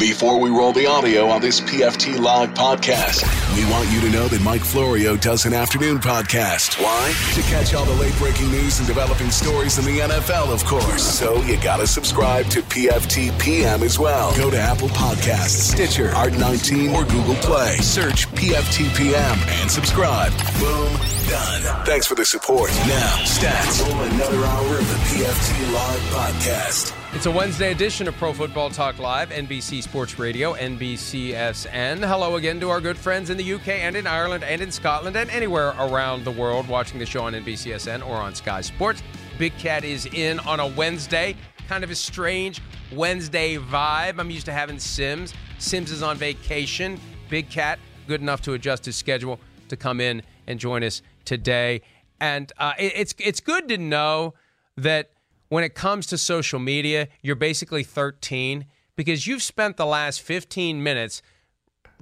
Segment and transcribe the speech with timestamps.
[0.00, 3.22] Before we roll the audio on this PFT Live podcast,
[3.54, 6.82] we want you to know that Mike Florio does an afternoon podcast.
[6.82, 7.12] Why?
[7.34, 11.02] To catch all the late breaking news and developing stories in the NFL, of course.
[11.02, 14.34] So you got to subscribe to PFT PM as well.
[14.38, 17.76] Go to Apple Podcasts, Stitcher, Art19, or Google Play.
[17.76, 20.32] Search PFT PM and subscribe.
[20.58, 20.96] Boom,
[21.28, 21.84] done.
[21.84, 22.70] Thanks for the support.
[22.88, 23.86] Now, stats.
[23.86, 26.99] Roll another hour of the PFT Live podcast.
[27.12, 31.98] It's a Wednesday edition of Pro Football Talk Live, NBC Sports Radio, NBCSN.
[32.06, 35.16] Hello again to our good friends in the UK and in Ireland and in Scotland
[35.16, 39.02] and anywhere around the world watching the show on NBCSN or on Sky Sports.
[39.38, 41.34] Big Cat is in on a Wednesday,
[41.66, 42.62] kind of a strange
[42.92, 44.20] Wednesday vibe.
[44.20, 45.34] I'm used to having Sims.
[45.58, 46.98] Sims is on vacation.
[47.28, 51.82] Big Cat, good enough to adjust his schedule to come in and join us today.
[52.20, 54.34] And uh, it, it's it's good to know
[54.76, 55.10] that
[55.50, 58.64] when it comes to social media, you're basically 13
[58.96, 61.20] because you've spent the last 15 minutes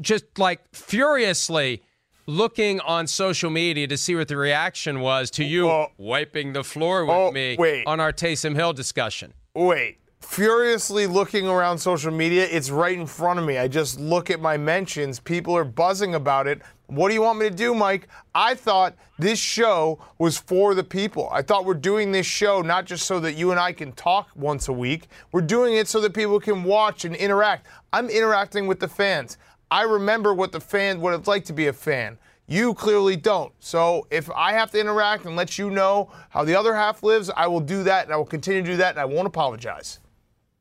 [0.01, 1.83] just like furiously
[2.27, 5.89] looking on social media to see what the reaction was to you Oh.
[5.97, 7.85] wiping the floor with Oh, me wait.
[7.87, 9.33] on our Taysom Hill discussion.
[9.55, 9.99] Wait.
[10.21, 13.57] Furiously looking around social media, it's right in front of me.
[13.57, 15.19] I just look at my mentions.
[15.21, 16.61] People are buzzing about it.
[16.89, 18.09] What do you want me to do, Mike?
[18.35, 21.29] I thought this show was for the people.
[21.31, 24.31] I thought we're doing this show not just so that you and I can talk
[24.35, 25.09] once a week.
[25.31, 27.67] We're doing it so that people can watch and interact.
[27.93, 29.37] I'm interacting with the fans.
[29.71, 32.17] I remember what the fan what it's like to be a fan.
[32.47, 33.53] You clearly don't.
[33.61, 37.31] So if I have to interact and let you know how the other half lives,
[37.37, 39.99] I will do that and I will continue to do that and I won't apologize.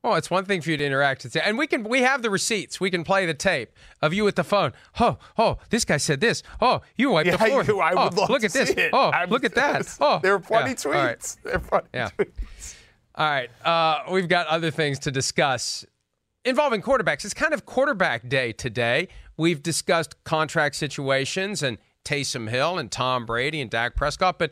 [0.07, 2.29] Oh, it's one thing for you to interact with, and we can we have the
[2.29, 2.79] receipts.
[2.79, 4.71] We can play the tape of you at the phone.
[5.01, 6.43] Oh, oh, this guy said this.
[6.61, 7.61] Oh, you wiped the floor.
[7.63, 8.69] you- I oh, would love look to at this.
[8.69, 8.91] it.
[8.93, 9.97] Oh, I'm- look at that.
[9.99, 11.19] Oh, there are funny yeah, all right.
[11.19, 11.37] tweets.
[11.43, 12.09] There are funny Yeah.
[12.17, 12.75] tweets.
[13.15, 15.85] All right, uh, we've got other things to discuss
[16.45, 17.25] involving quarterbacks.
[17.25, 19.09] It's kind of quarterback day today.
[19.35, 24.51] We've discussed contract situations and Taysom Hill and Tom Brady and Dak Prescott, but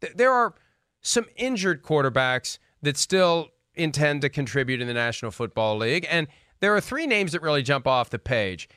[0.00, 0.54] th- there are
[1.02, 6.26] some injured quarterbacks that still intend to contribute in the National Football League, and
[6.60, 8.68] there are three names that really jump off the page.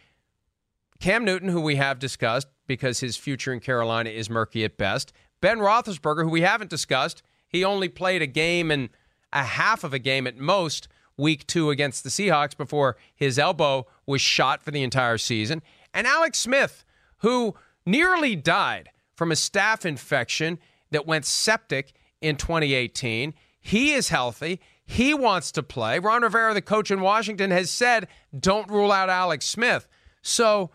[0.99, 5.13] Cam Newton, who we have discussed because his future in Carolina is murky at best.
[5.41, 7.21] Ben Roethlisberger, who we haven't discussed.
[7.47, 8.89] He only played a game and
[9.31, 10.87] a half of a game at most
[11.17, 15.61] week two against the Seahawks before his elbow was shot for the entire season.
[15.93, 16.83] And Alex Smith,
[17.19, 20.59] who nearly died from a staph infection
[20.91, 23.33] that went septic in 2018.
[23.59, 24.61] He is healthy.
[24.87, 25.99] He wants to play.
[25.99, 28.07] Ron Rivera, the coach in Washington, has said,
[28.37, 29.85] don't rule out Alex Smith.
[30.21, 30.71] So,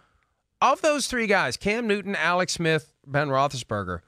[0.60, 4.00] of those three guys, Cam Newton, Alex Smith, Ben Roethlisberger,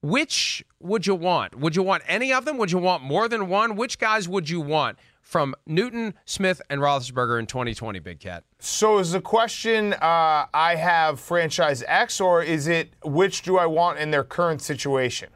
[0.00, 1.58] which would you want?
[1.58, 2.56] Would you want any of them?
[2.56, 3.74] Would you want more than one?
[3.74, 8.44] Which guys would you want from Newton, Smith, and Roethlisberger in 2020, Big Cat?
[8.60, 13.66] So is the question uh, I have franchise X or is it which do I
[13.66, 15.30] want in their current situation?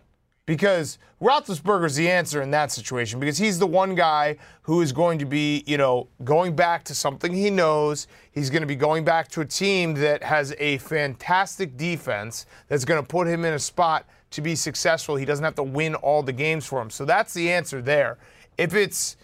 [0.52, 5.18] Because Roethlisberger's the answer in that situation because he's the one guy who is going
[5.18, 8.06] to be, you know, going back to something he knows.
[8.32, 12.84] He's going to be going back to a team that has a fantastic defense that's
[12.84, 15.16] going to put him in a spot to be successful.
[15.16, 16.90] He doesn't have to win all the games for him.
[16.90, 18.18] So that's the answer there.
[18.58, 19.16] If it's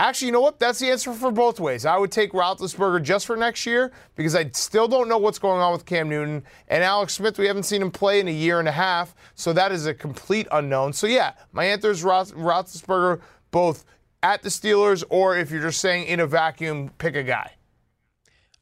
[0.00, 0.58] Actually, you know what?
[0.58, 1.84] That's the answer for both ways.
[1.84, 5.60] I would take Roethlisberger just for next year because I still don't know what's going
[5.60, 6.42] on with Cam Newton.
[6.68, 9.52] And Alex Smith, we haven't seen him play in a year and a half, so
[9.52, 10.94] that is a complete unknown.
[10.94, 13.20] So, yeah, my answer is Roth- Roethlisberger
[13.50, 13.84] both
[14.22, 17.52] at the Steelers or if you're just saying in a vacuum, pick a guy.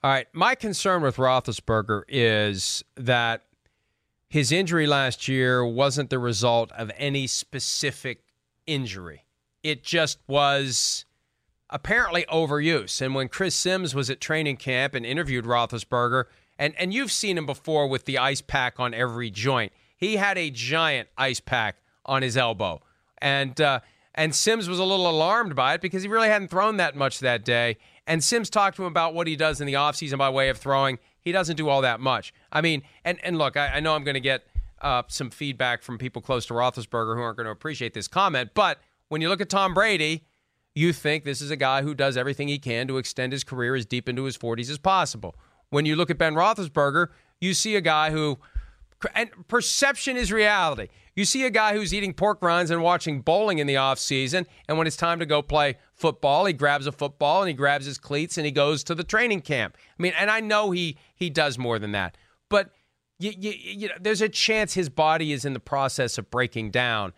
[0.02, 0.26] All right.
[0.32, 3.44] My concern with Roethlisberger is that
[4.28, 8.24] his injury last year wasn't the result of any specific
[8.66, 9.24] injury.
[9.62, 11.04] It just was
[11.70, 13.00] apparently overuse.
[13.00, 16.24] And when Chris Sims was at training camp and interviewed Roethlisberger,
[16.58, 20.38] and, and you've seen him before with the ice pack on every joint, he had
[20.38, 22.80] a giant ice pack on his elbow.
[23.18, 23.80] And, uh,
[24.14, 27.20] and Sims was a little alarmed by it because he really hadn't thrown that much
[27.20, 27.76] that day.
[28.06, 30.58] And Sims talked to him about what he does in the offseason by way of
[30.58, 30.98] throwing.
[31.20, 32.32] He doesn't do all that much.
[32.50, 34.44] I mean, and, and look, I, I know I'm going to get
[34.80, 38.50] uh, some feedback from people close to Roethlisberger who aren't going to appreciate this comment,
[38.54, 38.78] but
[39.08, 40.24] when you look at Tom Brady,
[40.78, 43.74] you think this is a guy who does everything he can to extend his career
[43.74, 45.34] as deep into his 40s as possible.
[45.70, 47.08] When you look at Ben Roethlisberger,
[47.40, 48.38] you see a guy who,
[49.12, 50.86] and perception is reality.
[51.16, 54.78] You see a guy who's eating pork rinds and watching bowling in the offseason, and
[54.78, 57.98] when it's time to go play football, he grabs a football and he grabs his
[57.98, 59.76] cleats and he goes to the training camp.
[59.98, 62.16] I mean, and I know he he does more than that,
[62.48, 62.70] but
[63.18, 66.70] you, you, you know, there's a chance his body is in the process of breaking
[66.70, 67.14] down,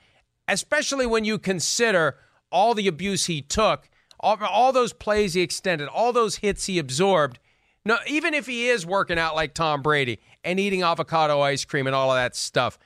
[0.48, 2.16] especially when you consider–
[2.50, 3.88] all the abuse he took,
[4.18, 7.38] all, all those plays he extended, all those hits he absorbed.
[7.84, 11.86] No, even if he is working out like Tom Brady and eating avocado ice cream
[11.86, 12.78] and all of that stuff,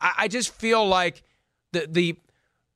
[0.00, 1.22] I, I just feel like
[1.72, 2.16] the the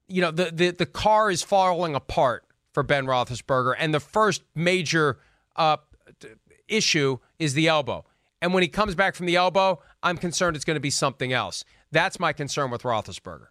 [0.08, 4.42] you know the, the the car is falling apart for Ben Roethlisberger, and the first
[4.54, 5.18] major
[5.56, 5.76] uh,
[6.68, 8.04] issue is the elbow.
[8.42, 11.32] And when he comes back from the elbow, I'm concerned it's going to be something
[11.32, 11.64] else.
[11.92, 13.48] That's my concern with Roethlisberger.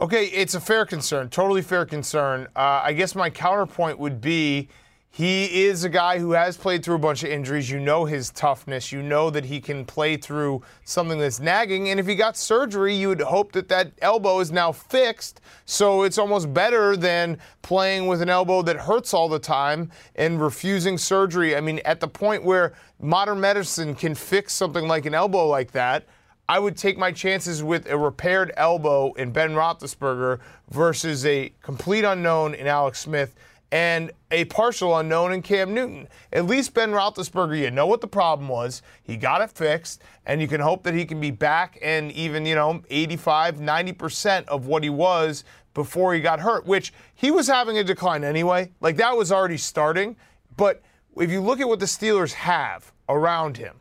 [0.00, 2.48] Okay, it's a fair concern, totally fair concern.
[2.56, 4.70] Uh, I guess my counterpoint would be
[5.10, 7.68] he is a guy who has played through a bunch of injuries.
[7.68, 8.92] You know his toughness.
[8.92, 11.90] You know that he can play through something that's nagging.
[11.90, 15.42] And if he got surgery, you would hope that that elbow is now fixed.
[15.66, 20.40] So it's almost better than playing with an elbow that hurts all the time and
[20.40, 21.54] refusing surgery.
[21.56, 25.72] I mean, at the point where modern medicine can fix something like an elbow like
[25.72, 26.06] that,
[26.50, 32.04] I would take my chances with a repaired elbow in Ben Roethlisberger versus a complete
[32.04, 33.36] unknown in Alex Smith
[33.70, 36.08] and a partial unknown in Cam Newton.
[36.32, 38.82] At least Ben Roethlisberger, you know what the problem was.
[39.00, 42.44] He got it fixed, and you can hope that he can be back and even,
[42.44, 47.46] you know, 85, 90% of what he was before he got hurt, which he was
[47.46, 48.72] having a decline anyway.
[48.80, 50.16] Like that was already starting.
[50.56, 50.82] But
[51.16, 53.76] if you look at what the Steelers have around him,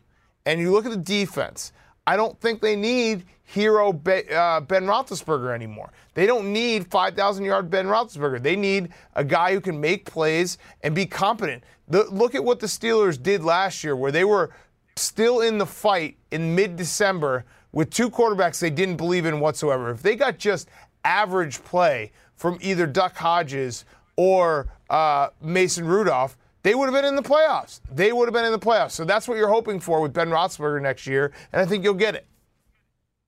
[0.46, 1.72] and you look at the defense,
[2.10, 5.92] I don't think they need hero uh, Ben Roethlisberger anymore.
[6.16, 8.42] They don't need 5,000 yard Ben Roethlisberger.
[8.42, 11.64] They need a guy who can make plays and be competent.
[11.88, 14.50] The, look at what the Steelers did last year, where they were
[14.96, 19.92] still in the fight in mid December with two quarterbacks they didn't believe in whatsoever.
[19.92, 20.68] If they got just
[21.04, 23.86] average play from either Duck Hodges
[24.16, 27.80] or uh, Mason Rudolph, they would have been in the playoffs.
[27.92, 28.92] They would have been in the playoffs.
[28.92, 31.94] So that's what you're hoping for with Ben Roethlisberger next year, and I think you'll
[31.94, 32.28] get it.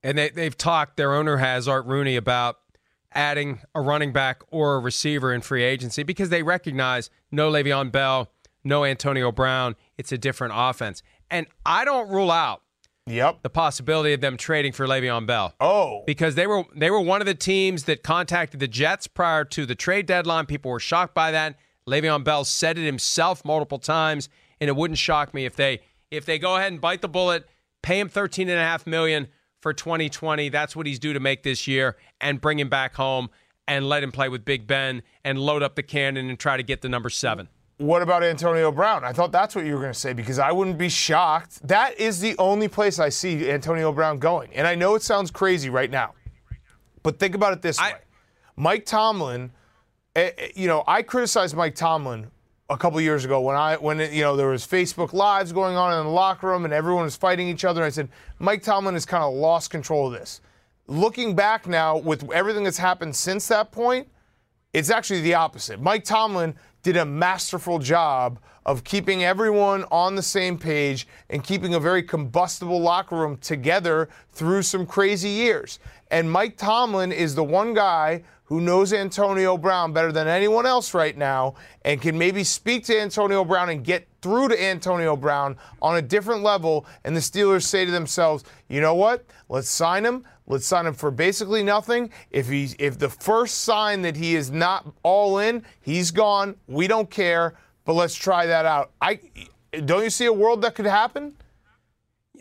[0.02, 2.58] And they, they've talked, their owner has, Art Rooney, about
[3.14, 7.92] adding a running back or a receiver in free agency because they recognize no Le'Veon
[7.92, 8.30] Bell,
[8.64, 9.76] no Antonio Brown.
[9.98, 11.02] It's a different offense.
[11.30, 12.62] And I don't rule out
[13.06, 13.42] Yep.
[13.42, 15.54] The possibility of them trading for Le'Veon Bell.
[15.60, 16.04] Oh.
[16.06, 19.66] Because they were they were one of the teams that contacted the Jets prior to
[19.66, 20.46] the trade deadline.
[20.46, 21.56] People were shocked by that.
[21.88, 24.28] Le'Veon Bell said it himself multiple times,
[24.60, 27.48] and it wouldn't shock me if they if they go ahead and bite the bullet,
[27.82, 29.28] pay him thirteen and a half million
[29.60, 30.48] for 2020.
[30.48, 33.30] That's what he's due to make this year, and bring him back home
[33.68, 36.62] and let him play with Big Ben and load up the cannon and try to
[36.62, 37.48] get the number seven.
[37.78, 39.04] What about Antonio Brown?
[39.04, 41.66] I thought that's what you were going to say because I wouldn't be shocked.
[41.66, 44.52] That is the only place I see Antonio Brown going.
[44.54, 46.14] And I know it sounds crazy right now,
[47.02, 47.98] but think about it this I, way
[48.56, 49.50] Mike Tomlin
[50.14, 52.30] Eh, eh, you know, I criticized Mike Tomlin
[52.68, 55.98] a couple years ago when I when you know there was Facebook lives going on
[55.98, 57.82] in the locker room and everyone was fighting each other.
[57.82, 60.40] I said Mike Tomlin has kind of lost control of this.
[60.86, 64.08] Looking back now with everything that's happened since that point,
[64.72, 65.80] It's actually the opposite.
[65.82, 71.74] Mike Tomlin did a masterful job of keeping everyone on the same page and keeping
[71.74, 75.78] a very combustible locker room together through some crazy years.
[76.12, 80.92] And Mike Tomlin is the one guy who knows Antonio Brown better than anyone else
[80.92, 81.54] right now
[81.86, 86.02] and can maybe speak to Antonio Brown and get through to Antonio Brown on a
[86.02, 86.84] different level.
[87.04, 89.24] And the Steelers say to themselves, you know what?
[89.48, 90.26] Let's sign him.
[90.46, 92.10] Let's sign him for basically nothing.
[92.30, 96.56] If he's if the first sign that he is not all in, he's gone.
[96.66, 97.54] We don't care.
[97.86, 98.90] But let's try that out.
[99.00, 99.18] I
[99.86, 101.34] don't you see a world that could happen?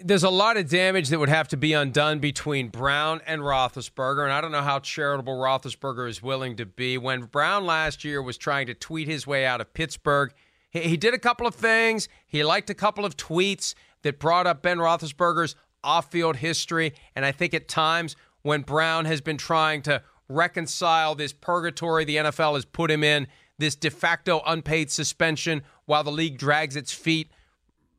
[0.03, 4.23] There's a lot of damage that would have to be undone between Brown and Roethlisberger,
[4.23, 6.97] and I don't know how charitable Roethlisberger is willing to be.
[6.97, 10.33] When Brown last year was trying to tweet his way out of Pittsburgh,
[10.69, 12.07] he, he did a couple of things.
[12.25, 17.31] He liked a couple of tweets that brought up Ben Roethlisberger's off-field history, and I
[17.31, 22.65] think at times when Brown has been trying to reconcile this purgatory the NFL has
[22.65, 23.27] put him in,
[23.57, 27.29] this de facto unpaid suspension while the league drags its feet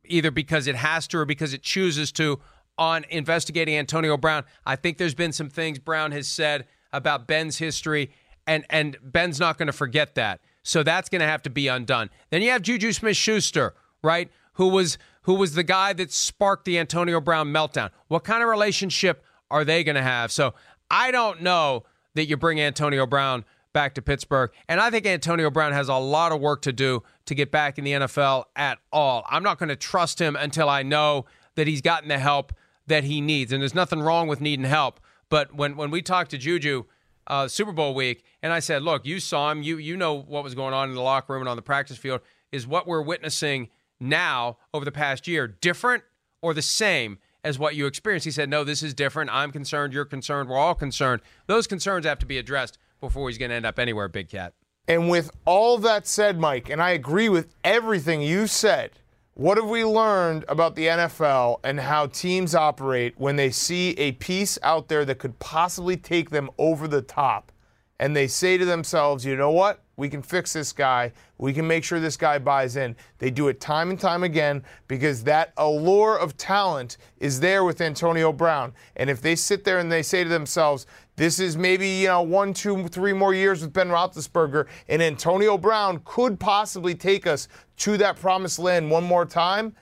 [0.04, 2.40] either because it has to or because it chooses to
[2.78, 4.44] on investigating Antonio Brown.
[4.64, 8.10] I think there's been some things Brown has said about Ben's history,
[8.46, 10.40] and and Ben's not going to forget that.
[10.62, 12.10] So that's going to have to be undone.
[12.30, 14.30] Then you have Juju Smith-Schuster, right?
[14.54, 17.90] Who was who was the guy that sparked the Antonio Brown meltdown?
[18.08, 20.32] What kind of relationship are they going to have?
[20.32, 20.54] So
[20.90, 24.50] I don't know that you bring Antonio Brown back to Pittsburgh.
[24.68, 27.78] And I think Antonio Brown has a lot of work to do to get back
[27.78, 29.24] in the NFL at all.
[29.28, 32.52] I'm not going to trust him until I know that he's gotten the help
[32.86, 33.52] that he needs.
[33.52, 35.00] And there's nothing wrong with needing help.
[35.28, 36.84] But when, when we talked to Juju
[37.26, 40.44] uh, Super Bowl week, and I said, look, you saw him, you you know what
[40.44, 43.02] was going on in the locker room and on the practice field, is what we're
[43.02, 43.68] witnessing
[44.00, 46.02] now over the past year different
[46.40, 48.24] or the same as what you experienced?
[48.24, 49.30] He said, no, this is different.
[49.32, 49.92] I'm concerned.
[49.92, 50.48] You're concerned.
[50.48, 51.22] We're all concerned.
[51.46, 54.54] Those concerns have to be addressed before he's going to end up anywhere, Big Cat.
[54.88, 58.92] And with all that said, Mike, and I agree with everything you said,
[59.34, 64.12] what have we learned about the NFL and how teams operate when they see a
[64.12, 67.52] piece out there that could possibly take them over the top?
[67.98, 69.82] And they say to themselves, you know what?
[69.96, 71.12] We can fix this guy.
[71.38, 72.96] We can make sure this guy buys in.
[73.18, 77.80] They do it time and time again because that allure of talent is there with
[77.80, 78.72] Antonio Brown.
[78.96, 82.22] And if they sit there and they say to themselves, this is maybe you know
[82.22, 87.48] one, two, three more years with Ben Roethlisberger, and Antonio Brown could possibly take us
[87.78, 89.74] to that promised land one more time.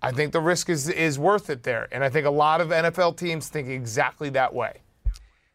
[0.00, 2.68] I think the risk is is worth it there, and I think a lot of
[2.68, 4.82] NFL teams think exactly that way.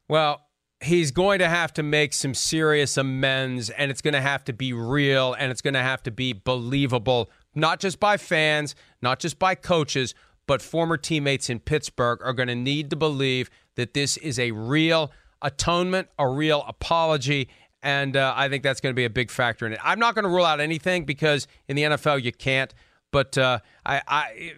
[0.07, 0.41] Well,
[0.81, 4.53] he's going to have to make some serious amends, and it's going to have to
[4.53, 9.19] be real, and it's going to have to be believable, not just by fans, not
[9.19, 10.13] just by coaches,
[10.49, 14.49] but former teammates in Pittsburgh are going to need to believe that this is a
[14.49, 15.11] real
[15.43, 17.49] atonement, a real apology.
[17.83, 19.79] And uh, I think that's going to be a big factor in it.
[19.83, 22.73] I'm not going to rule out anything because in the NFL you can't,
[23.11, 24.53] but uh, I, I,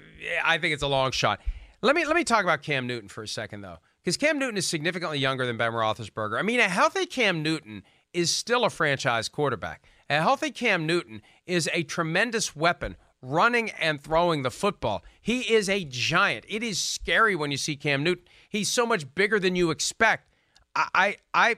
[0.46, 1.42] I think it's a long shot.
[1.82, 4.56] Let me let me talk about Cam Newton for a second though, because Cam Newton
[4.56, 6.40] is significantly younger than Ben Roethlisberger.
[6.40, 7.84] I mean, a healthy Cam Newton
[8.14, 9.84] is still a franchise quarterback.
[10.10, 15.04] A healthy Cam Newton is a tremendous weapon running and throwing the football.
[15.22, 16.46] He is a giant.
[16.48, 18.25] It is scary when you see Cam Newton.
[18.50, 20.28] He's so much bigger than you expect.
[20.75, 21.56] I, I, I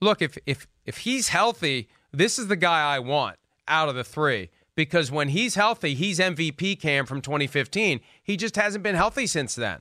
[0.00, 3.36] look if if if he's healthy, this is the guy I want
[3.66, 8.00] out of the three because when he's healthy, he's MVP Cam from 2015.
[8.22, 9.80] He just hasn't been healthy since then.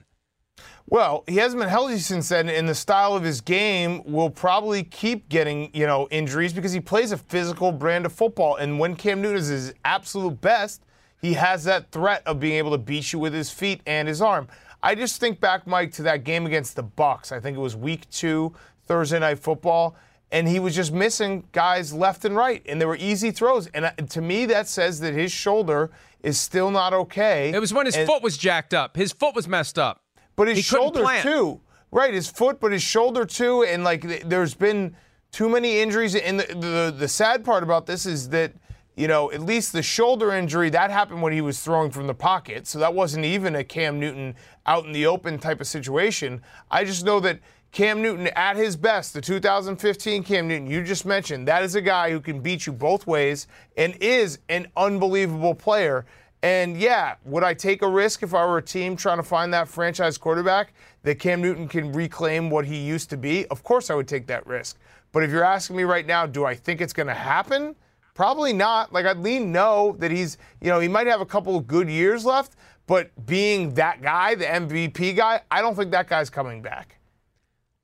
[0.90, 4.84] Well, he hasn't been healthy since then, and the style of his game will probably
[4.84, 8.56] keep getting, you know, injuries because he plays a physical brand of football.
[8.56, 10.82] And when Cam Newton is his absolute best,
[11.22, 14.22] he has that threat of being able to beat you with his feet and his
[14.22, 14.48] arm.
[14.84, 17.32] I just think back, Mike, to that game against the Bucs.
[17.32, 18.54] I think it was Week Two,
[18.86, 19.96] Thursday Night Football,
[20.32, 23.68] and he was just missing guys left and right, and there were easy throws.
[23.68, 25.90] And to me, that says that his shoulder
[26.22, 27.52] is still not okay.
[27.54, 28.96] It was when his and, foot was jacked up.
[28.96, 30.04] His foot was messed up.
[30.36, 31.60] But his he shoulder too,
[31.92, 32.14] right?
[32.14, 34.96] His foot, but his shoulder too, and like there's been
[35.32, 36.16] too many injuries.
[36.16, 38.54] And the, the the sad part about this is that
[38.98, 42.16] you know, at least the shoulder injury, that happened when he was throwing from the
[42.16, 42.66] pocket.
[42.66, 44.36] So that wasn't even a Cam Newton
[44.66, 46.42] out in the open type of situation.
[46.72, 47.40] I just know that
[47.72, 51.82] Cam Newton at his best, the 2015 Cam Newton you just mentioned, that is a
[51.82, 56.08] guy who can beat you both ways and is an unbelievable player.
[56.42, 59.54] And yeah, would I take a risk if I were a team trying to find
[59.54, 60.74] that franchise quarterback
[61.04, 63.46] that Cam Newton can reclaim what he used to be?
[63.48, 64.80] Of course I would take that risk.
[65.12, 67.76] But if you're asking me right now, do I think it's going to happen?
[68.18, 68.92] Probably not.
[68.92, 71.88] Like I'd lean no that he's, you know, he might have a couple of good
[71.88, 72.56] years left,
[72.88, 76.98] but being that guy, the MVP guy, I don't think that guy's coming back.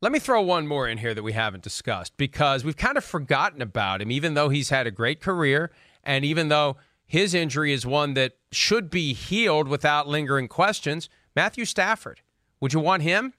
[0.02, 3.06] Let me throw one more in here that we haven't discussed because we've kind of
[3.06, 5.70] forgotten about him, even though he's had a great career
[6.04, 11.10] and even though his injury is one that should be healed without lingering questions.
[11.36, 12.22] Matthew Stafford.
[12.60, 13.34] Would you want him?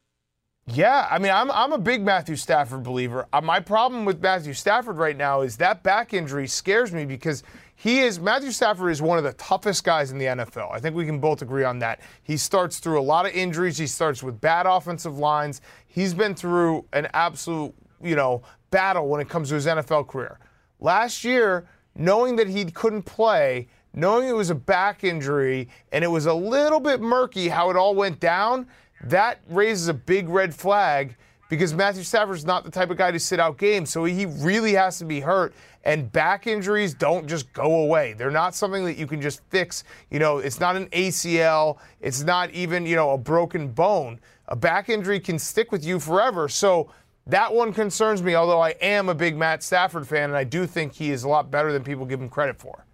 [0.66, 3.26] Yeah, I mean, I'm, I'm a big Matthew Stafford believer.
[3.34, 7.42] Uh, my problem with Matthew Stafford right now is that back injury scares me because
[7.76, 10.72] he is Matthew Stafford is one of the toughest guys in the NFL.
[10.72, 12.00] I think we can both agree on that.
[12.22, 13.76] He starts through a lot of injuries.
[13.76, 15.60] He starts with bad offensive lines.
[15.86, 20.38] He's been through an absolute, you know, battle when it comes to his NFL career.
[20.80, 26.08] Last year, knowing that he couldn't play, knowing it was a back injury, and it
[26.08, 28.66] was a little bit murky how it all went down,
[29.10, 31.16] that raises a big red flag
[31.48, 33.90] because Matthew Stafford's not the type of guy to sit out games.
[33.90, 35.54] So he really has to be hurt.
[35.84, 38.14] And back injuries don't just go away.
[38.14, 39.84] They're not something that you can just fix.
[40.10, 44.18] You know, it's not an ACL, it's not even, you know, a broken bone.
[44.48, 46.48] A back injury can stick with you forever.
[46.48, 46.90] So
[47.26, 50.66] that one concerns me, although I am a big Matt Stafford fan, and I do
[50.66, 52.86] think he is a lot better than people give him credit for.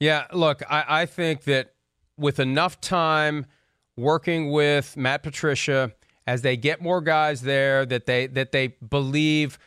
[0.00, 1.74] Yeah, look, I, I think that
[2.16, 3.46] with enough time
[3.96, 5.92] working with Matt Patricia,
[6.26, 9.58] as they get more guys there that they that they believe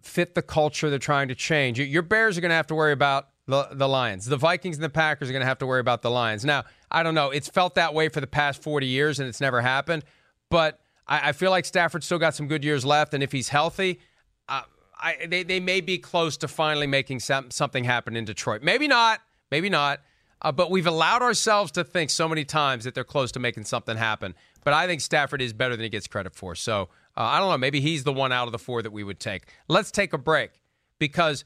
[0.00, 1.80] fit the culture they're trying to change.
[1.80, 4.26] Your Bears are going to have to worry about the, the Lions.
[4.26, 6.44] The Vikings and the Packers are going to have to worry about the Lions.
[6.44, 7.30] Now, I don't know.
[7.30, 10.04] It's felt that way for the past 40 years and it's never happened.
[10.50, 13.14] But I, I feel like Stafford still got some good years left.
[13.14, 14.00] And if he's healthy,
[14.48, 14.62] uh,
[14.98, 18.62] I, they, they may be close to finally making some, something happen in Detroit.
[18.62, 19.20] Maybe not.
[19.50, 20.00] Maybe not.
[20.42, 23.64] Uh, but we've allowed ourselves to think so many times that they're close to making
[23.64, 24.34] something happen.
[24.64, 26.54] But I think Stafford is better than he gets credit for.
[26.54, 27.58] So uh, I don't know.
[27.58, 29.44] Maybe he's the one out of the four that we would take.
[29.68, 30.62] Let's take a break
[30.98, 31.44] because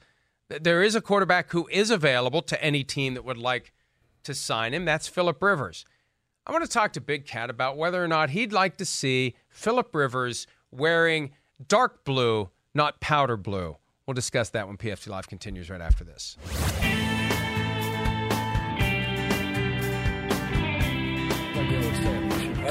[0.49, 3.71] there is a quarterback who is available to any team that would like
[4.23, 4.85] to sign him.
[4.85, 5.85] That's Philip Rivers.
[6.45, 9.35] I want to talk to Big Cat about whether or not he'd like to see
[9.49, 11.31] Philip Rivers wearing
[11.67, 13.77] dark blue, not powder blue.
[14.05, 16.37] We'll discuss that when PFT Live continues right after this.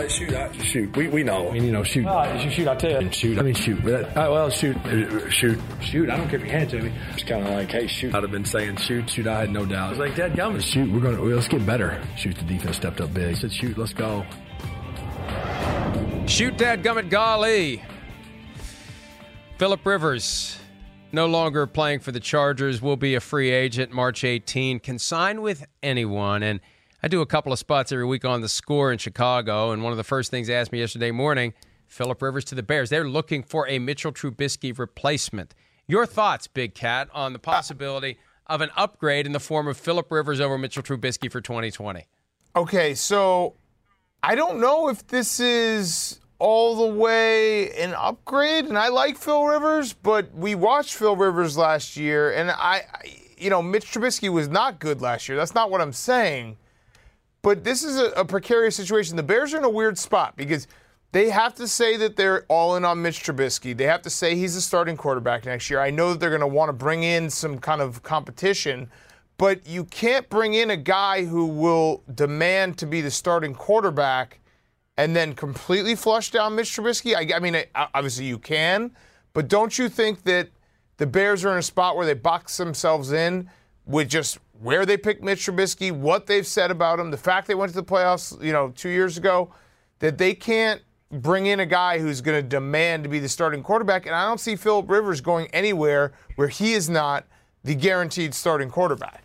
[0.00, 0.96] Uh, shoot, I, shoot.
[0.96, 1.50] We, we know.
[1.50, 2.06] I mean, you know, shoot.
[2.06, 3.12] Uh, shoot, shoot, I tell you.
[3.12, 3.38] Shoot.
[3.38, 3.84] I mean, shoot.
[3.84, 4.76] But that, uh, well, shoot.
[4.78, 5.58] Uh, shoot.
[5.82, 6.92] Shoot, I don't care if you hand it to me.
[7.12, 8.14] It's kind of like, hey, shoot.
[8.14, 9.26] I'd have been saying shoot, shoot.
[9.26, 9.88] I had no doubt.
[9.88, 10.58] I was like, Dad, gum.
[10.60, 12.02] Shoot, we're going to, let's get better.
[12.16, 13.34] Shoot, the defense stepped up big.
[13.36, 14.24] I said, shoot, let's go.
[16.26, 17.82] Shoot, Dad, gummit, golly.
[19.58, 20.58] Philip Rivers,
[21.12, 24.80] no longer playing for the Chargers, will be a free agent March 18.
[24.80, 26.42] Can sign with anyone.
[26.42, 26.60] And
[27.02, 29.90] I do a couple of spots every week on the score in Chicago, and one
[29.90, 31.54] of the first things they asked me yesterday morning,
[31.86, 32.90] Philip Rivers to the Bears.
[32.90, 35.54] They're looking for a Mitchell Trubisky replacement.
[35.86, 40.12] Your thoughts, Big Cat, on the possibility of an upgrade in the form of Philip
[40.12, 42.06] Rivers over Mitchell Trubisky for 2020?
[42.54, 43.54] Okay, so
[44.22, 49.46] I don't know if this is all the way an upgrade, and I like Phil
[49.46, 52.82] Rivers, but we watched Phil Rivers last year, and I,
[53.38, 55.38] you know, Mitch Trubisky was not good last year.
[55.38, 56.58] That's not what I'm saying.
[57.42, 59.16] But this is a, a, precarious situation.
[59.16, 60.66] The Bears are in a weird spot because
[61.12, 63.76] they have to say that they're all in on Mitch Trubisky.
[63.76, 65.80] They have to say he's the starting quarterback next year.
[65.80, 68.90] I know that they're going to want to bring in some kind of competition,
[69.38, 74.40] but you can't bring in a guy who will demand to be the starting quarterback
[74.98, 77.14] and then completely flush down Mitch Trubisky.
[77.14, 78.90] I, I mean, obviously you can,
[79.32, 80.50] but don't you think that
[80.98, 83.48] the Bears are in a spot where they box themselves in
[83.86, 87.54] with just where they picked Mitch Trubisky, what they've said about him, the fact they
[87.54, 89.52] went to the playoffs, you know, two years ago,
[90.00, 93.62] that they can't bring in a guy who's going to demand to be the starting
[93.62, 94.06] quarterback.
[94.06, 97.26] And I don't see Philip Rivers going anywhere where he is not
[97.64, 99.24] the guaranteed starting quarterback.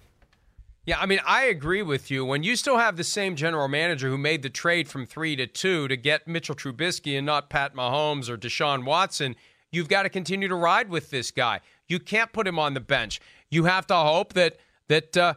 [0.86, 2.24] Yeah, I mean, I agree with you.
[2.26, 5.48] When you still have the same general manager who made the trade from three to
[5.48, 9.36] two to get Mitchell Trubisky and not Pat Mahomes or Deshaun Watson,
[9.71, 11.60] you've got to continue to ride with this guy.
[11.88, 13.19] You can't put him on the bench.
[13.50, 15.34] You have to hope that that uh,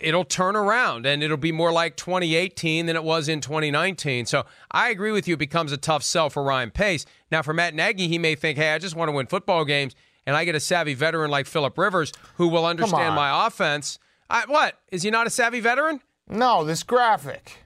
[0.00, 4.26] it'll turn around and it'll be more like 2018 than it was in 2019.
[4.26, 5.34] So I agree with you.
[5.34, 7.04] It becomes a tough sell for Ryan Pace.
[7.30, 9.94] Now, for Matt Nagy, he may think, hey, I just want to win football games,
[10.26, 13.98] and I get a savvy veteran like Philip Rivers who will understand my offense.
[14.30, 14.78] I, what?
[14.90, 16.00] Is he not a savvy veteran?
[16.28, 17.58] No, this graphic.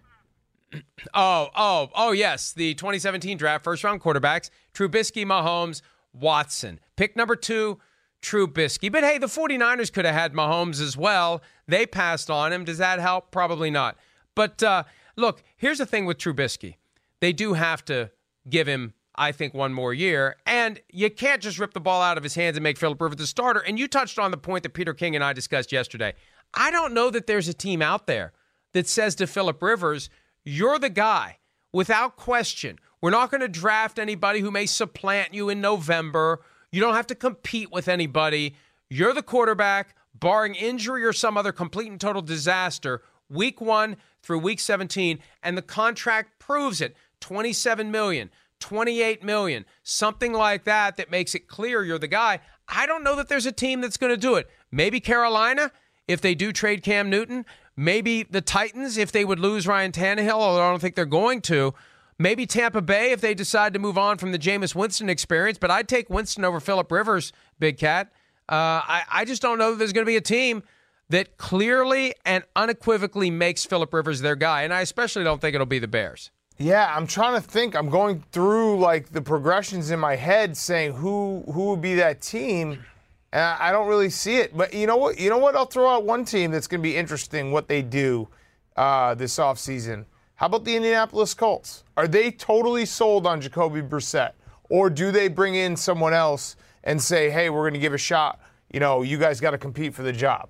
[1.13, 2.53] Oh, oh, oh, yes.
[2.53, 5.83] The 2017 draft, first round quarterbacks Trubisky, Mahomes,
[6.15, 6.81] Watson.
[6.97, 7.79] Pick number two,
[8.23, 8.91] Trubisky.
[8.91, 11.43] But hey, the 49ers could have had Mahomes as well.
[11.67, 12.65] They passed on him.
[12.65, 13.31] Does that help?
[13.31, 13.99] Probably not.
[14.35, 14.85] But uh,
[15.17, 16.77] look, here's the thing with Trubisky
[17.21, 18.11] they do have to
[18.49, 20.37] give him, I think, one more year.
[20.47, 23.19] And you can't just rip the ball out of his hands and make Philip Rivers
[23.19, 23.61] the starter.
[23.61, 26.15] And you touched on the point that Peter King and I discussed yesterday.
[26.55, 28.33] I don't know that there's a team out there
[28.73, 30.11] that says to Philip Rivers,
[30.45, 31.39] you're the guy
[31.73, 36.41] without question We're not going to draft anybody who may supplant you in November.
[36.73, 38.57] You don't have to compete with anybody.
[38.89, 44.41] You're the quarterback, barring injury or some other complete and total disaster, week one through
[44.41, 48.31] week 17, and the contract proves it 27 million.
[48.59, 52.39] 28 million, something like that, that makes it clear you're the guy.
[52.69, 54.49] I don't know that there's a team that's going to do it.
[54.71, 55.73] Maybe Carolina,
[56.07, 57.45] if they do trade Cam Newton.
[57.77, 61.41] Maybe the Titans, if they would lose Ryan Tannehill, although I don't think they're going
[61.43, 61.75] to.
[62.23, 65.59] Maybe Tampa Bay, if they decide to move on from the Jameis Winston experience.
[65.59, 68.13] But I'd take Winston over Philip Rivers, Big Cat.
[68.49, 70.63] Uh, I, I just don't know that there's going to be a team
[71.09, 74.63] that clearly and unequivocally makes Philip Rivers their guy.
[74.63, 76.31] And I especially don't think it'll be the Bears.
[76.59, 77.75] Yeah, I'm trying to think.
[77.75, 82.21] I'm going through like the progressions in my head, saying who who would be that
[82.21, 82.85] team,
[83.33, 84.57] and I don't really see it.
[84.57, 85.19] But you know what?
[85.19, 85.57] You know what?
[85.57, 87.51] I'll throw out one team that's going to be interesting.
[87.51, 88.29] What they do
[88.77, 90.05] uh, this offseason.
[90.43, 91.85] How about the Indianapolis Colts?
[91.97, 94.33] Are they totally sold on Jacoby Brissett,
[94.69, 97.99] or do they bring in someone else and say, "Hey, we're going to give a
[97.99, 98.41] shot"?
[98.69, 100.49] You know, you guys got to compete for the job.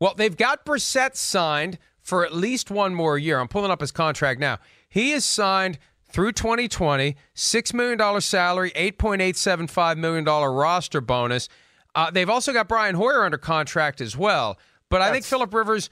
[0.00, 3.40] Well, they've got Brissett signed for at least one more year.
[3.40, 4.56] I'm pulling up his contract now.
[4.88, 11.50] He is signed through 2020, $6 million salary, $8.875 million roster bonus.
[11.94, 14.58] Uh, they've also got Brian Hoyer under contract as well.
[14.88, 15.90] But I think Philip Rivers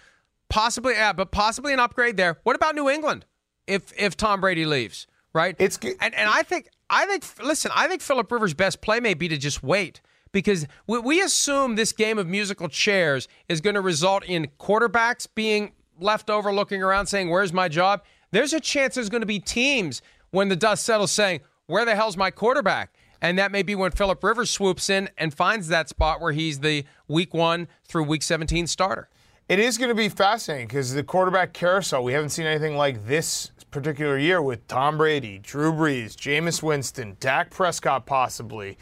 [0.55, 2.39] possibly, yeah, but possibly an upgrade there.
[2.45, 3.27] What about New England
[3.67, 5.07] if if Tom Brady leaves?
[5.33, 5.57] Right?
[5.59, 9.15] It's and and I think I think listen, I think Philip Rivers' best play may
[9.15, 13.75] be to just wait because we, we assume this game of musical chairs is going
[13.75, 18.05] to result in quarterbacks being left over looking around saying, Where's my job?
[18.31, 21.97] There's a chance there's going to be teams when the dust settles saying, Where the
[21.97, 22.95] hell's my quarterback?
[23.21, 26.61] And that may be when Philip Rivers swoops in and finds that spot where he's
[26.61, 29.09] the week one through week 17 starter.
[29.47, 33.07] It is going to be fascinating because the quarterback carousel, we haven't seen anything like
[33.07, 38.79] this particular year with Tom Brady, Drew Brees, Jameis Winston, Dak Prescott possibly,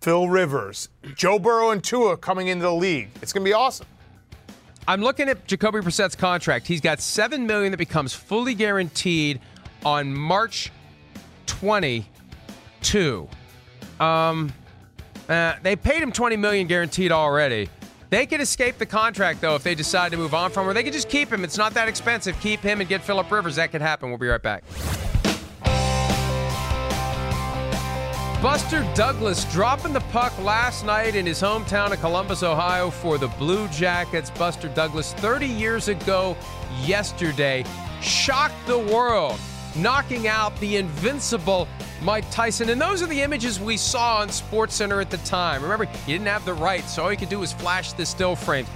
[0.00, 3.10] Phil Rivers, Joe Burrow, and Tua coming into the league.
[3.22, 3.86] It's going to be awesome.
[4.88, 6.66] I'm looking at Jacoby Brissett's contract.
[6.66, 9.40] He's got seven million that becomes fully guaranteed
[9.84, 10.72] on March
[11.46, 13.28] 22.
[14.00, 14.52] Um,
[15.28, 17.68] uh, they paid him 20 million guaranteed already.
[18.08, 20.74] They could escape the contract though if they decide to move on from, him, or
[20.74, 21.44] they could just keep him.
[21.44, 22.38] It's not that expensive.
[22.40, 23.56] Keep him and get Philip Rivers.
[23.56, 24.10] That could happen.
[24.10, 24.62] We'll be right back.
[28.42, 33.28] Buster Douglas dropping the puck last night in his hometown of Columbus, Ohio for the
[33.28, 34.30] Blue Jackets.
[34.30, 36.36] Buster Douglas, 30 years ago
[36.84, 37.64] yesterday,
[38.02, 39.40] shocked the world,
[39.74, 41.66] knocking out the invincible
[42.02, 42.68] Mike Tyson.
[42.70, 45.62] And those are the images we saw on SportsCenter at the time.
[45.62, 48.36] Remember, he didn't have the rights, so all he could do was flash the still
[48.36, 48.68] frames.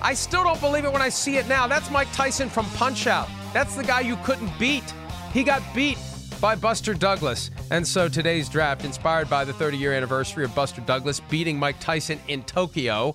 [0.00, 1.66] I still don't believe it when I see it now.
[1.66, 3.28] That's Mike Tyson from Punch Out.
[3.52, 4.84] That's the guy you couldn't beat.
[5.32, 5.98] He got beat
[6.40, 7.50] by Buster Douglas.
[7.70, 11.78] And so today's draft, inspired by the 30 year anniversary of Buster Douglas beating Mike
[11.80, 13.14] Tyson in Tokyo,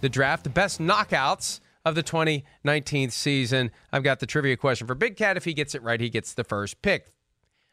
[0.00, 3.70] the draft, the best knockouts of the 2019 season.
[3.92, 5.36] I've got the trivia question for Big Cat.
[5.36, 7.12] If he gets it right, he gets the first pick.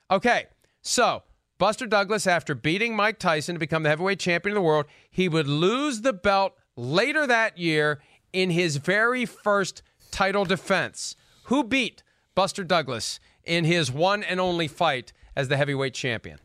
[0.09, 0.45] Okay,
[0.87, 1.23] so
[1.57, 5.27] Buster Douglas, after beating Mike Tyson to become the heavyweight champion of the world, he
[5.27, 7.99] would lose the belt later that year
[8.31, 11.15] in his very first title defense.
[11.45, 12.03] Who beat
[12.35, 16.39] Buster Douglas in his one and only fight as the heavyweight champion.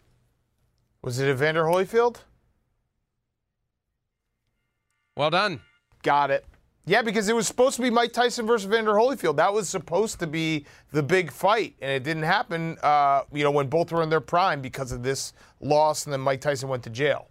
[1.03, 2.19] Was it Evander Holyfield?
[5.17, 5.61] Well done.
[6.03, 6.47] Got it.
[6.85, 9.37] Yeah, because it was supposed to be Mike Tyson versus Vander Holyfield.
[9.37, 12.77] That was supposed to be the big fight, and it didn't happen.
[12.83, 16.21] Uh, you know, when both were in their prime because of this loss, and then
[16.21, 17.29] Mike Tyson went to jail.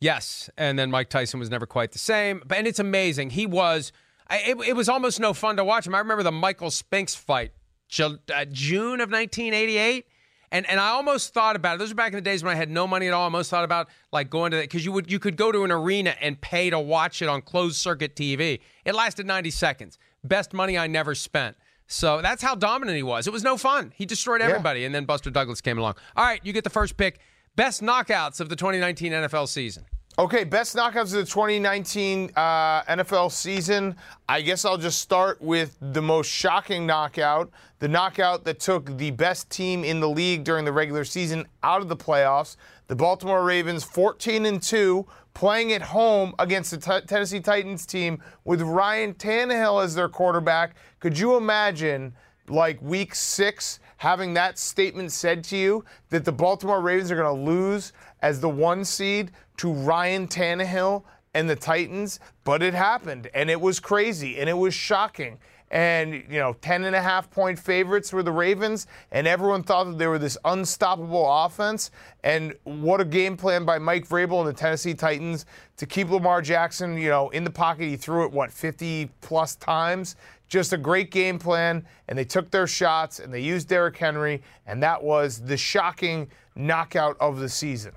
[0.00, 2.42] Yes, and then Mike Tyson was never quite the same.
[2.44, 3.30] But and it's amazing.
[3.30, 3.92] He was.
[4.30, 5.94] It, it was almost no fun to watch him.
[5.94, 7.52] I remember the Michael Spinks fight
[8.00, 10.06] uh, June of 1988.
[10.54, 11.78] And, and I almost thought about it.
[11.80, 13.22] Those were back in the days when I had no money at all.
[13.22, 15.64] I almost thought about like going to that because you would you could go to
[15.64, 18.60] an arena and pay to watch it on closed circuit TV.
[18.84, 19.98] It lasted 90 seconds.
[20.22, 21.56] Best money I never spent.
[21.88, 23.26] So that's how dominant he was.
[23.26, 23.92] It was no fun.
[23.96, 24.80] He destroyed everybody.
[24.80, 24.86] Yeah.
[24.86, 25.96] And then Buster Douglas came along.
[26.16, 27.18] All right, you get the first pick.
[27.56, 29.84] Best knockouts of the 2019 NFL season.
[30.16, 33.96] Okay, best knockouts of the 2019 uh, NFL season.
[34.28, 37.50] I guess I'll just start with the most shocking knockout,
[37.80, 41.80] the knockout that took the best team in the league during the regular season out
[41.80, 42.56] of the playoffs.
[42.86, 48.22] The Baltimore Ravens, 14 and 2, playing at home against the t- Tennessee Titans team
[48.44, 50.76] with Ryan Tannehill as their quarterback.
[51.00, 52.14] Could you imagine,
[52.46, 57.36] like week six, having that statement said to you that the Baltimore Ravens are going
[57.36, 57.92] to lose
[58.24, 63.60] as the one seed to Ryan Tannehill and the Titans, but it happened and it
[63.60, 65.38] was crazy and it was shocking.
[65.70, 69.84] and you know 10 and a half point favorites were the ravens and everyone thought
[69.84, 71.90] that they were this unstoppable offense.
[72.22, 75.44] And what a game plan by mike vrabel and the tennessee titans
[75.76, 77.88] to keep lamar jackson you know in the pocket.
[77.88, 80.16] He threw it what 50 plus times?
[80.48, 84.42] Just a great game plan and they took their shots and they used Derrick henry
[84.66, 87.92] and that was the shocking knockout of the season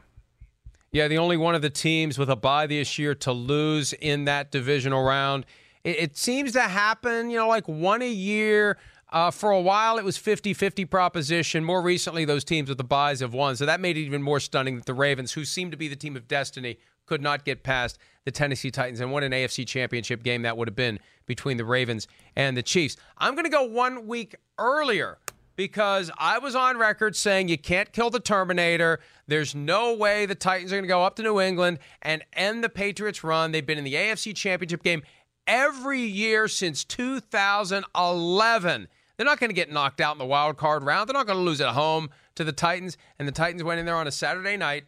[0.97, 4.25] Yeah, the only one of the teams with a bye this year to lose in
[4.25, 5.45] that divisional round.
[5.83, 8.79] It, it seems to happen, you know, like one a year.
[9.11, 11.63] Uh, for a while, it was 50 50 proposition.
[11.63, 13.55] More recently, those teams with the buys have won.
[13.55, 15.95] So that made it even more stunning that the Ravens, who seemed to be the
[15.95, 18.99] team of destiny, could not get past the Tennessee Titans.
[18.99, 22.63] And what an AFC championship game that would have been between the Ravens and the
[22.63, 22.97] Chiefs.
[23.19, 25.19] I'm going to go one week earlier
[25.57, 29.01] because I was on record saying you can't kill the Terminator.
[29.27, 32.63] There's no way the Titans are going to go up to New England and end
[32.63, 33.51] the Patriots' run.
[33.51, 35.03] They've been in the AFC Championship game
[35.45, 38.87] every year since 2011.
[39.17, 41.09] They're not going to get knocked out in the wild card round.
[41.09, 42.97] They're not going to lose at home to the Titans.
[43.17, 44.85] And the Titans went in there on a Saturday night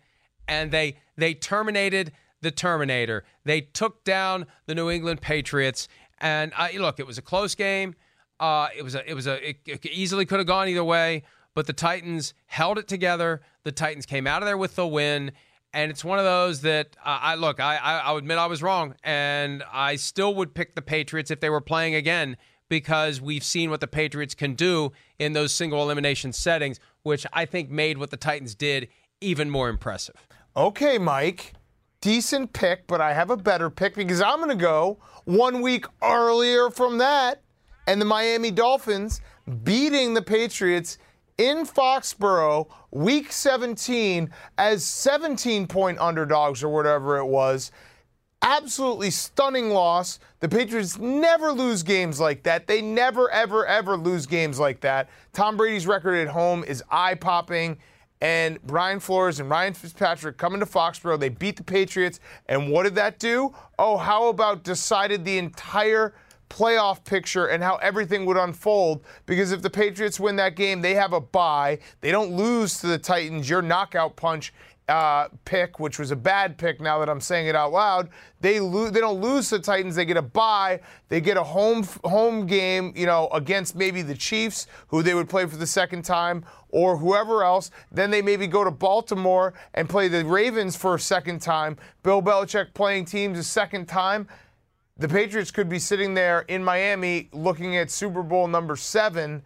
[0.47, 3.25] and they they terminated the Terminator.
[3.43, 5.87] They took down the New England Patriots.
[6.19, 7.95] And I, look, it was a close game.
[8.39, 11.23] Uh, it was a, it was a, it, it easily could have gone either way,
[11.53, 13.41] but the Titans held it together.
[13.63, 15.31] The Titans came out of there with the win,
[15.73, 17.59] and it's one of those that uh, I look.
[17.59, 21.41] I, I I'll admit I was wrong, and I still would pick the Patriots if
[21.41, 22.37] they were playing again
[22.69, 27.45] because we've seen what the Patriots can do in those single elimination settings, which I
[27.45, 28.87] think made what the Titans did
[29.19, 30.27] even more impressive.
[30.55, 31.53] Okay, Mike.
[32.01, 35.85] Decent pick, but I have a better pick because I'm going to go one week
[36.01, 37.41] earlier from that
[37.87, 39.21] and the Miami Dolphins
[39.63, 40.97] beating the Patriots
[41.37, 47.71] in Foxborough week 17 as 17 point underdogs or whatever it was.
[48.41, 50.19] Absolutely stunning loss.
[50.39, 52.67] The Patriots never lose games like that.
[52.67, 55.09] They never, ever, ever lose games like that.
[55.33, 57.77] Tom Brady's record at home is eye popping
[58.21, 61.19] and Brian Flores and Ryan Fitzpatrick coming to Foxborough.
[61.19, 62.19] They beat the Patriots.
[62.47, 63.53] And what did that do?
[63.77, 66.13] Oh, how about decided the entire
[66.49, 69.03] playoff picture and how everything would unfold?
[69.25, 71.79] Because if the Patriots win that game, they have a bye.
[72.01, 73.49] They don't lose to the Titans.
[73.49, 74.53] Your knockout punch
[74.89, 76.81] uh, pick, which was a bad pick.
[76.81, 78.09] Now that I'm saying it out loud,
[78.41, 78.91] they lose.
[78.91, 79.95] They don't lose to the Titans.
[79.95, 80.81] They get a bye.
[81.09, 85.29] They get a home home game, you know, against maybe the Chiefs, who they would
[85.29, 87.69] play for the second time, or whoever else.
[87.91, 91.77] Then they maybe go to Baltimore and play the Ravens for a second time.
[92.01, 94.27] Bill Belichick playing teams a second time.
[94.99, 99.41] The Patriots could be sitting there in Miami looking at Super Bowl number seven.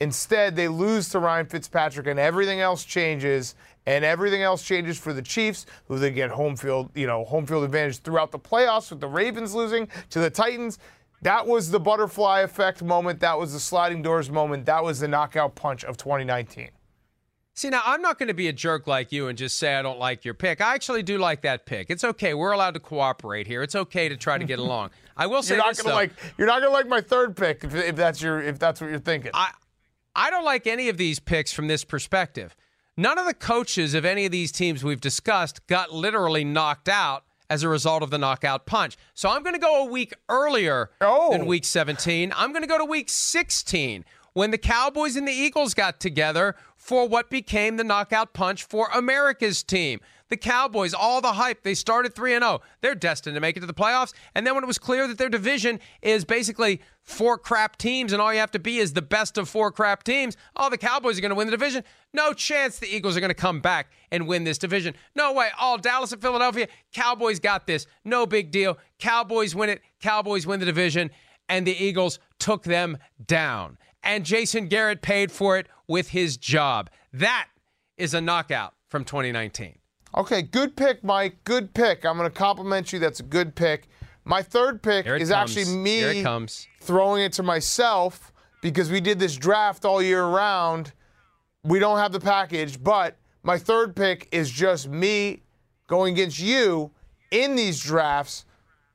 [0.00, 5.12] Instead, they lose to Ryan Fitzpatrick, and everything else changes and everything else changes for
[5.12, 8.90] the Chiefs, who they get home field, you know, home field advantage throughout the playoffs
[8.90, 10.78] with the Ravens losing to the Titans.
[11.22, 13.18] That was the butterfly effect moment.
[13.18, 14.66] That was the sliding doors moment.
[14.66, 16.70] That was the knockout punch of 2019.
[17.54, 19.82] See, now I'm not going to be a jerk like you and just say I
[19.82, 20.60] don't like your pick.
[20.62, 21.90] I actually do like that pick.
[21.90, 22.32] It's okay.
[22.32, 23.62] We're allowed to cooperate here.
[23.62, 24.90] It's okay to try to get along.
[25.16, 25.94] I will say you're not gonna though.
[25.94, 28.88] like you're not gonna like my third pick if, if that's your if that's what
[28.88, 29.30] you're thinking.
[29.34, 29.50] I
[30.16, 32.56] I don't like any of these picks from this perspective.
[32.96, 37.24] None of the coaches of any of these teams we've discussed got literally knocked out
[37.50, 38.96] as a result of the knockout punch.
[39.14, 41.32] So I'm going to go a week earlier Oh.
[41.32, 42.32] than week 17.
[42.34, 46.54] I'm going to go to week 16 when the Cowboys and the Eagles got together
[46.76, 50.00] for what became the knockout punch for America's team.
[50.30, 52.62] The Cowboys, all the hype, they started 3 and 0.
[52.80, 54.14] They're destined to make it to the playoffs.
[54.34, 58.22] And then when it was clear that their division is basically four crap teams and
[58.22, 61.18] all you have to be is the best of four crap teams, oh, the Cowboys
[61.18, 61.84] are going to win the division.
[62.14, 64.94] No chance the Eagles are going to come back and win this division.
[65.14, 65.50] No way.
[65.60, 67.86] All Dallas and Philadelphia, Cowboys got this.
[68.02, 68.78] No big deal.
[68.98, 69.82] Cowboys win it.
[70.00, 71.10] Cowboys win the division.
[71.50, 73.76] And the Eagles took them down.
[74.02, 76.90] And Jason Garrett paid for it with his job.
[77.12, 77.48] That
[77.96, 79.78] is a knockout from 2019.
[80.16, 81.42] Okay, good pick, Mike.
[81.44, 82.04] Good pick.
[82.04, 82.98] I'm going to compliment you.
[82.98, 83.88] That's a good pick.
[84.24, 85.30] My third pick is comes.
[85.30, 86.68] actually it me comes.
[86.80, 90.92] throwing it to myself because we did this draft all year round.
[91.64, 95.42] We don't have the package, but my third pick is just me
[95.88, 96.90] going against you
[97.30, 98.44] in these drafts.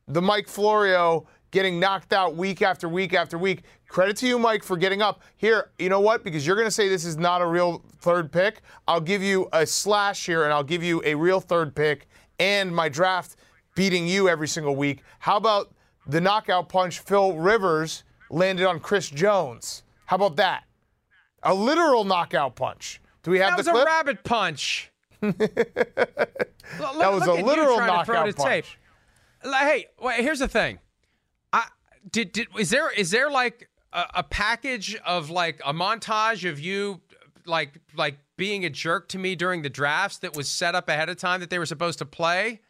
[0.08, 3.64] The Mike Florio getting knocked out week after week after week.
[3.88, 5.22] Credit to you, Mike, for getting up.
[5.38, 6.24] Here, you know what?
[6.24, 9.48] Because you're going to say this is not a real third pick, I'll give you
[9.54, 12.08] a slash here and I'll give you a real third pick
[12.40, 13.38] and my draft
[13.76, 15.04] beating you every single week.
[15.20, 15.74] How about
[16.06, 19.84] the knockout punch Phil Rivers landed on Chris Jones?
[20.06, 20.64] How about that?
[21.44, 23.02] A literal knockout punch.
[23.24, 24.92] Do we have That was a rabbit punch.
[26.80, 28.78] That was a literal knockout punch.
[29.44, 30.80] Like, Hey, wait, here's the thing.
[32.08, 36.50] I did, did is there is there like a, a package of like a montage
[36.50, 37.02] of you
[37.46, 41.10] like like being a jerk to me during the drafts that was set up ahead
[41.10, 42.62] of time that they were supposed to play?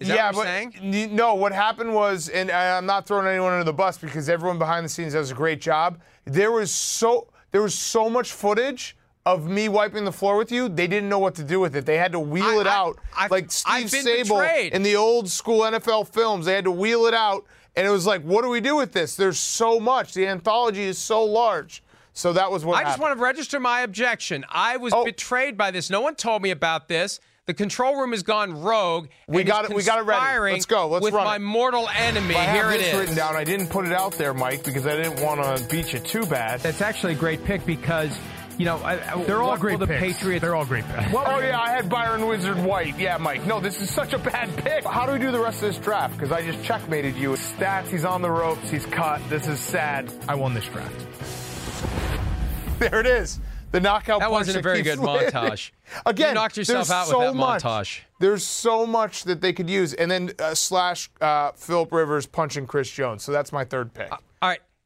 [0.00, 1.14] Is that yeah, what you're but saying?
[1.14, 1.34] no.
[1.34, 4.84] What happened was, and I- I'm not throwing anyone under the bus because everyone behind
[4.84, 6.00] the scenes does a great job.
[6.24, 10.68] There was so there was so much footage of me wiping the floor with you.
[10.68, 11.86] They didn't know what to do with it.
[11.86, 14.72] They had to wheel I- it I- out I've- like Steve Sabol betrayed.
[14.72, 16.46] in the old school NFL films.
[16.46, 17.44] They had to wheel it out,
[17.76, 19.16] and it was like, what do we do with this?
[19.16, 20.14] There's so much.
[20.14, 21.82] The anthology is so large.
[22.14, 24.44] So that was what I just want to register my objection.
[24.50, 25.04] I was Oh.
[25.04, 25.88] betrayed by this.
[25.88, 27.20] No one told me about this.
[27.46, 29.08] The control room has gone rogue.
[29.26, 30.52] We got is it- we got it ready.
[30.52, 30.86] Let's go.
[30.88, 31.40] Let's with run my it.
[31.40, 32.36] mortal enemy.
[32.36, 32.98] I Here it this is.
[33.00, 33.34] written down.
[33.34, 36.24] I didn't put it out there, Mike, because I didn't want to beat you too
[36.26, 36.60] bad.
[36.60, 38.16] That's actually a great pick because,
[38.58, 40.00] you know, I, I- They're all great the picks.
[40.18, 40.40] Patriots.
[40.42, 41.12] They're all great picks.
[41.14, 42.98] oh yeah, I had Byron Whizzer White.
[42.98, 43.44] Yeah, Mike.
[43.46, 44.84] No, this is such a bad pick.
[44.84, 46.14] How do we do the rest of this draft?
[46.16, 47.30] Because I just checkmated you.
[47.32, 47.88] Stats.
[47.88, 48.70] He's on the ropes.
[48.70, 49.20] He's cut.
[49.28, 50.12] This is sad.
[50.28, 50.94] I won this draft.
[52.78, 53.38] There it is.
[53.70, 54.20] The knockout.
[54.20, 55.30] That wasn't a very good landing.
[55.30, 55.70] montage.
[56.04, 57.62] Again, You knocked yourself there's out with that much.
[57.62, 58.00] montage.
[58.18, 62.66] There's so much that they could use, and then uh, slash uh, Philip Rivers punching
[62.66, 63.22] Chris Jones.
[63.22, 64.10] So that's my third pick.
[64.10, 64.24] All right,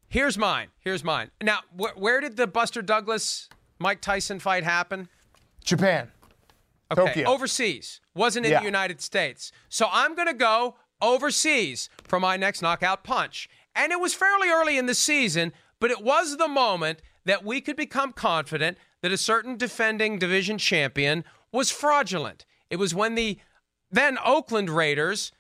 [0.09, 0.69] here's mine.
[0.79, 1.31] Here's mine.
[1.43, 5.09] Now, wh- where did the Buster Douglas Mike Tyson fight happen?
[5.65, 6.11] Japan.
[6.91, 7.29] Okay, Tokyo.
[7.29, 8.01] overseas.
[8.15, 8.61] Wasn't in Yeah.
[8.61, 9.51] the United States.
[9.69, 13.49] So I'm going to go overseas for my next knockout punch.
[13.75, 17.61] And it was fairly early in the season, but it was the moment that we
[17.61, 22.47] could become confident that a certain defending division champion was fraudulent.
[22.71, 23.39] It was when the
[23.91, 25.33] then Oakland Raiders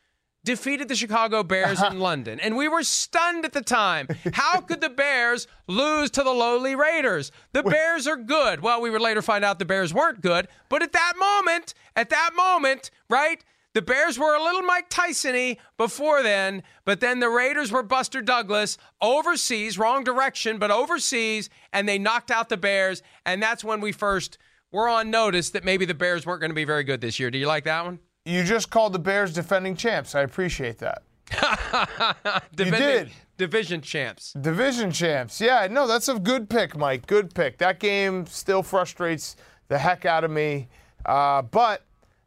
[0.46, 2.40] defeated the Chicago Bears in London.
[2.40, 4.08] And we were stunned at the time.
[4.32, 7.32] How could the Bears lose to the lowly Raiders?
[7.52, 8.62] The Bears are good.
[8.62, 10.48] Well, we would later find out the Bears weren't good.
[10.70, 13.44] But at that moment, at that moment, right?
[13.74, 17.82] The Bears were a little Mike Tyson y before then, but then the Raiders were
[17.82, 23.02] Buster Douglas overseas, wrong direction, but overseas, and they knocked out the Bears.
[23.26, 24.38] And that's when we first
[24.72, 27.30] were on notice that maybe the Bears weren't going to be very good this year.
[27.30, 27.98] Do you like that one?
[28.26, 30.16] You just called the Bears defending champs.
[30.16, 31.02] I appreciate that.
[32.54, 33.10] Defending did.
[33.36, 34.32] Division champs.
[34.32, 35.40] Division champs.
[35.40, 37.06] Yeah, no, that's a good pick, Mike.
[37.06, 37.58] Good pick.
[37.58, 39.36] That game still frustrates
[39.68, 40.68] the heck out of me.
[41.04, 41.84] Uh, but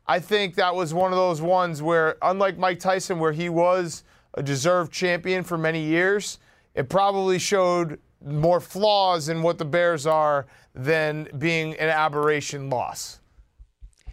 [0.08, 4.04] I think that was one of those ones where, unlike Mike Tyson, where he was
[4.36, 6.40] a deserved champion for many years,
[6.76, 13.19] it probably showed more flaws in what the Bears are than being an aberration loss.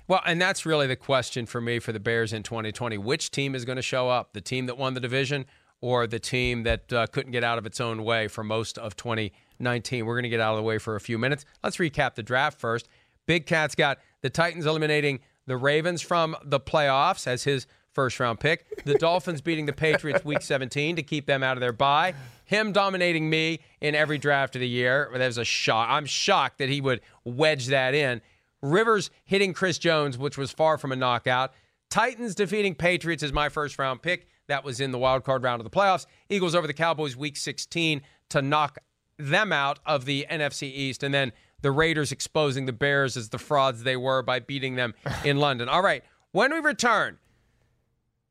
[0.08, 2.96] Well, and that's really the question for me for the Bears in 2020.
[2.98, 4.32] Which team is going to show up?
[4.32, 5.46] The team that won the division
[5.80, 8.94] or the team that uh, couldn't get out of its own way for most of
[8.96, 10.06] 2019?
[10.06, 11.44] We're going to get out of the way for a few minutes.
[11.64, 12.88] Let's recap the draft first.
[13.26, 18.38] Big Cat's got the Titans eliminating the Ravens from the playoffs as his first round
[18.38, 18.84] pick.
[18.84, 22.14] The Dolphins beating the Patriots week 17 to keep them out of their bye.
[22.44, 25.10] Him dominating me in every draft of the year.
[25.12, 25.88] That was a shock.
[25.90, 28.20] I'm shocked that he would wedge that in.
[28.62, 31.52] Rivers hitting Chris Jones, which was far from a knockout.
[31.90, 34.26] Titans defeating Patriots is my first round pick.
[34.48, 36.06] That was in the wild card round of the playoffs.
[36.28, 38.78] Eagles over the Cowboys week 16 to knock
[39.18, 41.02] them out of the NFC East.
[41.02, 44.94] And then the Raiders exposing the Bears as the frauds they were by beating them
[45.24, 45.68] in London.
[45.68, 46.04] All right.
[46.32, 47.18] When we return,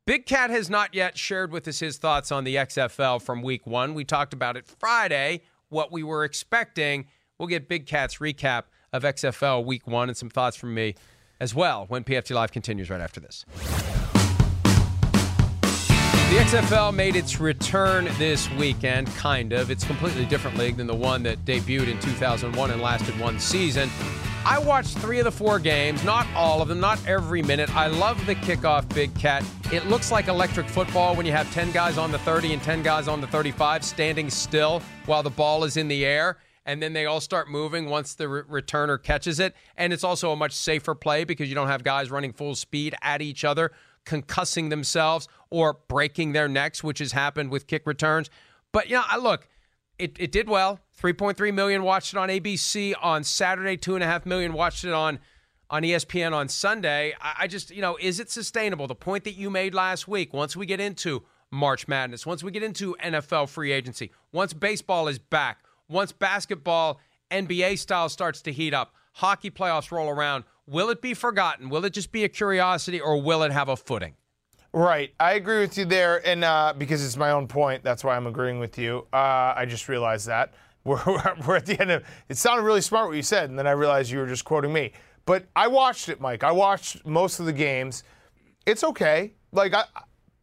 [0.06, 3.66] Big Cat has not yet shared with us his thoughts on the XFL from week
[3.66, 3.94] one.
[3.94, 7.06] We talked about it Friday, what we were expecting.
[7.38, 10.94] We'll get Big Cat's recap of XFL week one and some thoughts from me
[11.40, 13.44] as well when PFT Live continues right after this.
[16.26, 19.70] The XFL made its return this weekend, kind of.
[19.70, 23.38] It's a completely different league than the one that debuted in 2001 and lasted one
[23.38, 23.88] season.
[24.44, 27.74] I watched three of the four games, not all of them, not every minute.
[27.74, 29.44] I love the kickoff, Big Cat.
[29.72, 32.82] It looks like electric football when you have 10 guys on the 30 and 10
[32.82, 36.38] guys on the 35 standing still while the ball is in the air.
[36.66, 39.54] And then they all start moving once the re- returner catches it.
[39.76, 42.94] And it's also a much safer play because you don't have guys running full speed
[43.00, 43.72] at each other,
[44.04, 48.28] concussing themselves or breaking their necks, which has happened with kick returns.
[48.72, 49.48] But, you know, I look,
[49.98, 50.80] it, it did well.
[51.00, 53.76] 3.3 million watched it on ABC on Saturday.
[53.76, 55.20] Two and a half million watched it on
[55.68, 57.14] on ESPN on Sunday.
[57.20, 58.86] I, I just, you know, is it sustainable?
[58.86, 60.32] The point that you made last week.
[60.32, 65.08] Once we get into March Madness, once we get into NFL free agency, once baseball
[65.08, 70.90] is back, once basketball NBA style starts to heat up, hockey playoffs roll around, will
[70.90, 71.68] it be forgotten?
[71.68, 74.14] Will it just be a curiosity, or will it have a footing?
[74.72, 75.14] Right.
[75.18, 76.26] I agree with you there.
[76.26, 79.06] And uh, because it's my own point, that's why I'm agreeing with you.
[79.12, 80.52] Uh, I just realized that.
[80.86, 81.02] We're,
[81.44, 82.36] we're at the end of it.
[82.36, 84.92] sounded really smart what you said, and then I realized you were just quoting me.
[85.24, 86.44] But I watched it, Mike.
[86.44, 88.04] I watched most of the games.
[88.66, 89.34] It's okay.
[89.50, 89.82] Like, I,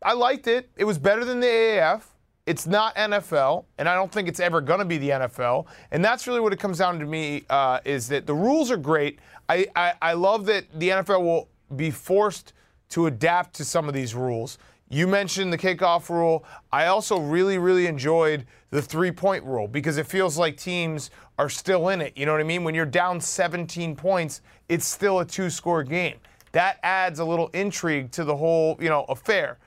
[0.03, 0.69] I liked it.
[0.75, 2.01] It was better than the AAF.
[2.45, 5.65] It's not NFL, and I don't think it's ever going to be the NFL.
[5.91, 8.77] And that's really what it comes down to me uh, is that the rules are
[8.77, 9.19] great.
[9.47, 12.51] I, I, I love that the NFL will be forced
[12.89, 14.57] to adapt to some of these rules.
[14.89, 16.43] You mentioned the kickoff rule.
[16.71, 21.49] I also really, really enjoyed the three point rule because it feels like teams are
[21.49, 22.17] still in it.
[22.17, 22.65] You know what I mean?
[22.65, 26.17] When you're down 17 points, it's still a two score game.
[26.51, 29.57] That adds a little intrigue to the whole, you know, affair.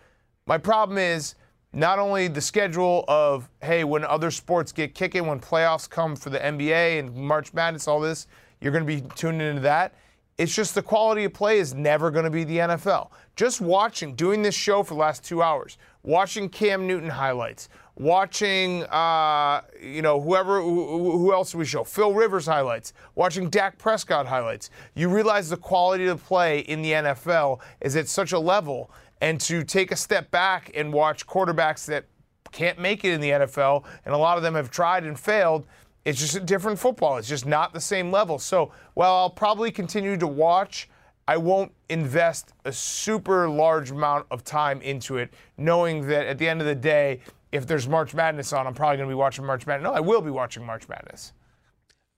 [0.46, 1.34] My problem is
[1.76, 6.30] not only the schedule of, hey, when other sports get kicking, when playoffs come for
[6.30, 8.28] the NBA and March Madness, all this,
[8.62, 9.94] you're going to be tuning into that.
[10.38, 13.10] It's just the quality of play is never going to be the NFL.
[13.36, 18.84] Just watching, doing this show for the last two hours, watching Cam Newton highlights, watching,
[18.84, 24.26] uh, you know, whoever, who, who else we show, Phil Rivers highlights, watching Dak Prescott
[24.26, 28.90] highlights, you realize the quality of play in the NFL is at such a level.
[29.20, 32.04] And to take a step back and watch quarterbacks that
[32.52, 35.66] can't make it in the NFL, and a lot of them have tried and failed,
[36.04, 37.16] it's just a different football.
[37.16, 38.38] It's just not the same level.
[38.38, 40.88] So, while I'll probably continue to watch,
[41.28, 46.48] I won't invest a super large amount of time into it, knowing that at the
[46.48, 49.44] end of the day, if there's March Madness on, I'm probably going to be watching
[49.44, 49.84] March Madness.
[49.84, 51.32] No, I will be watching March Madness.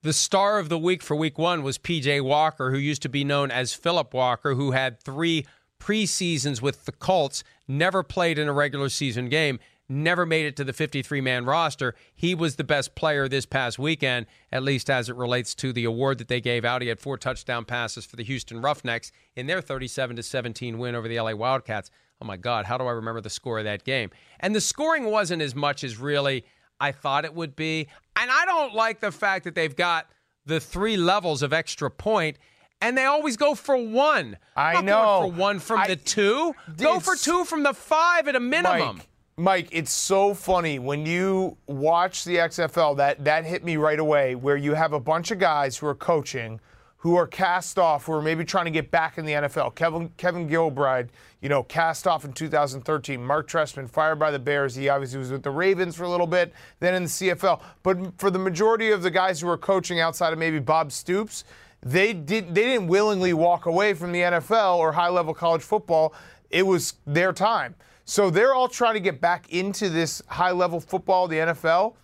[0.03, 3.25] The star of the week for week one was PJ Walker, who used to be
[3.25, 5.47] known as Philip Walker, who had three
[5.79, 9.59] preseasons with the Colts, never played in a regular season game
[9.89, 11.95] never made it to the 53 man roster.
[12.15, 15.85] He was the best player this past weekend, at least as it relates to the
[15.85, 16.83] award that they gave out.
[16.83, 20.95] He had four touchdown passes for the Houston Roughnecks in their 37 to 17 win
[20.95, 21.91] over the LA Wildcats.
[22.21, 24.11] Oh my God, how do I remember the score of that game?
[24.41, 26.45] And the scoring wasn't as much as really
[26.81, 27.89] I thought it would be.
[28.17, 30.11] And I don't like the fact that they've got
[30.45, 32.39] the three levels of extra point
[32.81, 34.37] and they always go for one.
[34.57, 35.23] I know.
[35.23, 36.55] for one from I, the two.
[36.77, 38.97] Go for two from the five at a minimum.
[38.97, 42.97] Mike, Mike, it's so funny when you watch the XFL.
[42.97, 44.35] That that hit me right away.
[44.35, 46.61] Where you have a bunch of guys who are coaching,
[46.99, 49.75] who are cast off, who are maybe trying to get back in the NFL.
[49.75, 51.09] Kevin Kevin Gilbride,
[51.41, 53.25] you know, cast off in 2013.
[53.25, 54.75] Mark Trestman fired by the Bears.
[54.75, 57.61] He obviously was with the Ravens for a little bit, then in the CFL.
[57.83, 61.45] But for the majority of the guys who are coaching outside of maybe Bob Stoops,
[61.83, 66.15] they did they didn't willingly walk away from the NFL or high level college football.
[66.51, 67.75] It was their time.
[68.05, 71.95] So they're all trying to get back into this high level football, the NFL.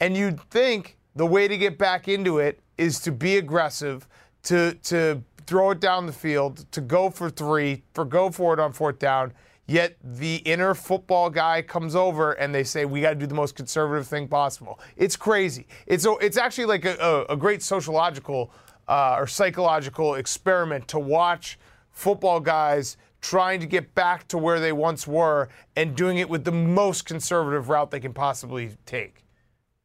[0.00, 4.08] And you'd think the way to get back into it is to be aggressive,
[4.42, 8.60] to, to throw it down the field, to go for three, for go for it
[8.60, 9.32] on fourth down.
[9.68, 13.34] Yet the inner football guy comes over and they say, we got to do the
[13.34, 14.80] most conservative thing possible.
[14.96, 15.68] It's crazy.
[15.86, 18.52] It's, it's actually like a, a, a great sociological
[18.88, 21.58] uh, or psychological experiment to watch
[21.90, 26.44] football guys trying to get back to where they once were and doing it with
[26.44, 29.24] the most conservative route they can possibly take.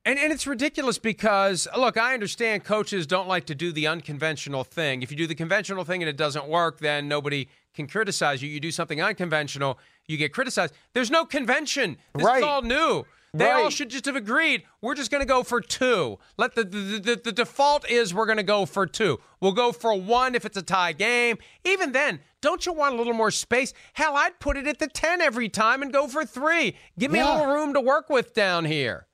[0.04, 4.64] And, and it's ridiculous because, look, I understand coaches don't like to do the unconventional
[4.64, 5.04] thing.
[5.04, 8.50] If you do the conventional thing and it doesn't work, then nobody can criticize you.
[8.50, 9.78] You do something unconventional,
[10.08, 10.74] you get criticized.
[10.94, 11.98] There's no convention.
[12.16, 12.40] This right.
[12.40, 13.06] is all new.
[13.34, 13.64] They right.
[13.64, 14.64] all should just have agreed.
[14.82, 16.20] We're just going to go for two.
[16.38, 19.22] Let the the, the the default is we're going to go for two.
[19.40, 21.38] We'll go for one if it's a tie game.
[21.64, 23.74] Even then, don't you want a little more space?
[23.94, 26.76] Hell, I'd put it at the ten every time and go for three.
[27.00, 27.34] Give me Yeah.
[27.34, 29.08] a little room to work with down here.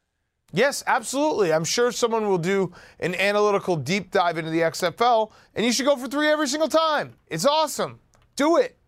[0.52, 1.54] Yes, absolutely.
[1.54, 5.86] I'm sure someone will do an analytical deep dive into the XFL, and you should
[5.86, 7.18] go for three every single time.
[7.28, 8.00] It's awesome.
[8.36, 8.80] Do it.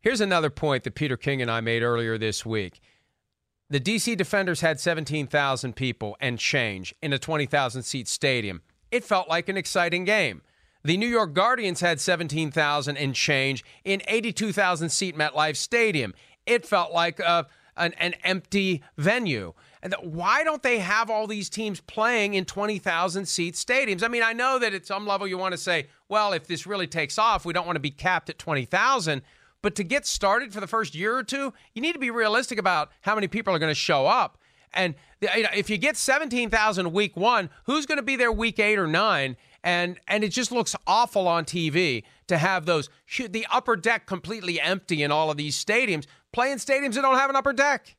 [0.00, 2.80] Here's another point that Peter King and I made earlier this week.
[3.72, 8.60] The DC Defenders had 17,000 people and change in a 20,000 seat stadium.
[8.90, 10.42] It felt like an exciting game.
[10.84, 16.12] The New York Guardians had 17,000 and change in 82,000 seat MetLife Stadium.
[16.44, 17.46] It felt like a,
[17.78, 19.54] an, an empty venue.
[19.82, 24.02] And why don't they have all these teams playing in 20,000 seat stadiums?
[24.02, 26.66] I mean, I know that at some level you want to say, well, if this
[26.66, 29.22] really takes off, we don't want to be capped at 20,000.
[29.62, 32.58] But to get started for the first year or two, you need to be realistic
[32.58, 34.38] about how many people are going to show up.
[34.74, 38.86] And if you get 17,000 week one, who's going to be there week eight or
[38.86, 39.36] nine?
[39.64, 44.60] And and it just looks awful on TV to have those the upper deck completely
[44.60, 46.06] empty in all of these stadiums.
[46.32, 47.94] Playing stadiums that don't have an upper deck.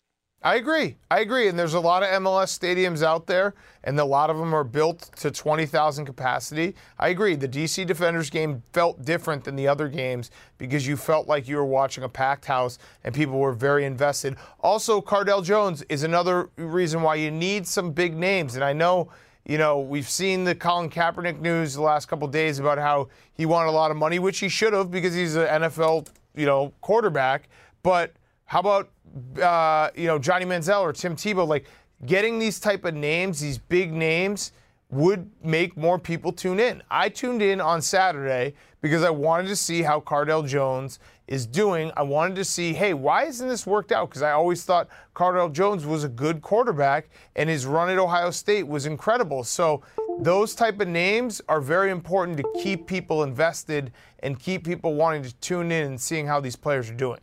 [0.46, 0.98] I agree.
[1.10, 1.48] I agree.
[1.48, 3.54] And there's a lot of MLS stadiums out there,
[3.86, 6.76] and a lot of them are built to 20,000 capacity.
[7.00, 7.36] I agree.
[7.36, 11.56] The DC Defenders game felt different than the other games because you felt like you
[11.56, 14.36] were watching a packed house and people were very invested.
[14.60, 18.56] Also, Cardale Jones is another reason why you need some big names.
[18.56, 19.10] And I know,
[19.46, 23.46] you know, we've seen the Colin Kaepernick news the last couple days about how he
[23.46, 26.74] wanted a lot of money, which he should have because he's an NFL, you know,
[26.82, 27.48] quarterback.
[27.82, 28.14] But
[28.54, 28.92] How about
[29.42, 31.48] uh, you know Johnny Manziel or Tim Tebow?
[31.48, 31.66] Like
[32.06, 34.52] getting these type of names, these big names,
[34.92, 36.84] would make more people tune in.
[36.92, 41.92] I tuned in on Saturday because I wanted to see how Cardale Jones is doing.
[41.98, 44.10] I wanted to see, hey, why isn't this worked out?
[44.10, 48.30] Because I always thought Cardale Jones was a good quarterback and his run at Ohio
[48.30, 49.44] State was incredible.
[49.44, 49.82] So
[50.20, 55.24] those type of names are very important to keep people invested and keep people wanting
[55.24, 57.20] to tune in and seeing how these players are doing.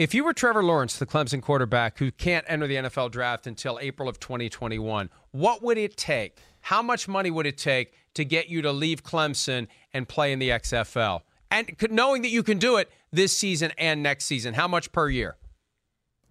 [0.00, 3.78] If you were Trevor Lawrence, the Clemson quarterback who can't enter the NFL draft until
[3.82, 6.38] April of 2021, what would it take?
[6.62, 10.38] How much money would it take to get you to leave Clemson and play in
[10.38, 11.20] the XFL?
[11.50, 15.10] And knowing that you can do it this season and next season, how much per
[15.10, 15.36] year?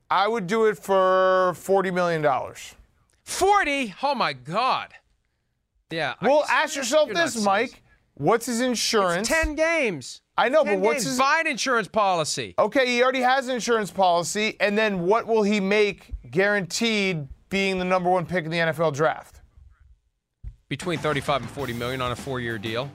[0.10, 2.26] I would do it for $40 million.
[3.22, 3.94] 40?
[4.02, 4.96] Oh my God.
[5.92, 6.16] Yeah.
[6.24, 7.84] Well, ask yourself this, Mike.
[8.16, 9.30] What's his insurance?
[9.30, 10.22] It's 10 games.
[10.40, 12.56] I know, but what's his buy an insurance policy?
[12.58, 17.78] Okay, he already has an insurance policy, and then what will he make guaranteed being
[17.78, 19.42] the number one pick in the NFL draft?
[20.70, 22.90] Between 35 and 40 million on a four-year deal.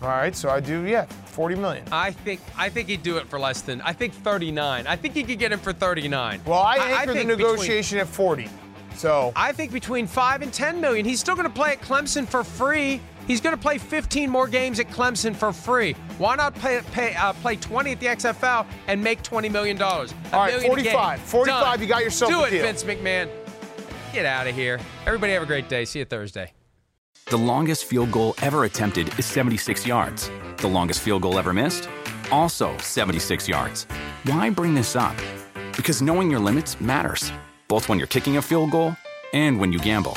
[0.00, 1.84] All right, so I do, yeah, 40 million.
[1.90, 4.86] I think I think he'd do it for less than I think 39.
[4.86, 6.42] I think he could get him for 39.
[6.46, 8.48] Well, I anchor the negotiation between, at 40.
[8.94, 11.04] So I think between 5 and 10 million.
[11.04, 13.00] He's still going to play at Clemson for free.
[13.28, 15.92] He's going to play 15 more games at Clemson for free.
[16.16, 20.14] Why not pay, pay uh, play 20 at the XFL and make 20 million dollars?
[20.32, 21.20] All right, 45.
[21.20, 21.80] 45, Done.
[21.80, 22.62] you got yourself Do a it, deal.
[22.62, 23.28] Vince McMahon.
[24.14, 24.80] Get out of here.
[25.06, 25.84] Everybody have a great day.
[25.84, 26.52] See you Thursday.
[27.26, 30.30] The longest field goal ever attempted is 76 yards.
[30.56, 31.86] The longest field goal ever missed?
[32.32, 33.84] Also 76 yards.
[34.24, 35.14] Why bring this up?
[35.76, 37.30] Because knowing your limits matters,
[37.68, 38.96] both when you're kicking a field goal
[39.34, 40.16] and when you gamble.